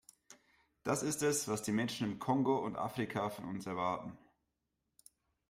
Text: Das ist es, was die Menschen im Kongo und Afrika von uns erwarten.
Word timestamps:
Das 0.81 1.03
ist 1.03 1.21
es, 1.21 1.47
was 1.47 1.61
die 1.61 1.71
Menschen 1.71 2.07
im 2.11 2.17
Kongo 2.17 2.57
und 2.57 2.75
Afrika 2.75 3.29
von 3.29 3.45
uns 3.45 3.67
erwarten. 3.67 4.17